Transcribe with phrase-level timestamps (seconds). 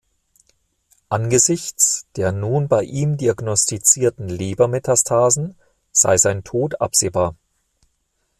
[1.09, 5.53] Angesichts der nun bei ihm diagnostizierten Leber-Metastasen
[5.91, 7.35] sei sein Tod absehbar.